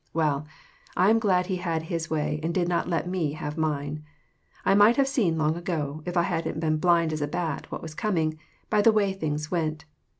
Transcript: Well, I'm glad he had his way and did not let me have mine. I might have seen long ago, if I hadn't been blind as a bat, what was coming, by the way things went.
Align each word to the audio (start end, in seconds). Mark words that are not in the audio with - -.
Well, 0.15 0.47
I'm 0.97 1.19
glad 1.19 1.45
he 1.45 1.57
had 1.57 1.83
his 1.83 2.09
way 2.09 2.39
and 2.41 2.51
did 2.55 2.67
not 2.67 2.89
let 2.89 3.07
me 3.07 3.33
have 3.33 3.55
mine. 3.55 4.03
I 4.65 4.73
might 4.73 4.97
have 4.97 5.07
seen 5.07 5.37
long 5.37 5.55
ago, 5.55 6.01
if 6.07 6.17
I 6.17 6.23
hadn't 6.23 6.59
been 6.59 6.77
blind 6.77 7.13
as 7.13 7.21
a 7.21 7.27
bat, 7.27 7.71
what 7.71 7.83
was 7.83 7.93
coming, 7.93 8.39
by 8.67 8.81
the 8.81 8.91
way 8.91 9.13
things 9.13 9.51
went. 9.51 9.85